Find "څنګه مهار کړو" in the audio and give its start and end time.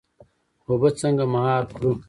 1.01-1.91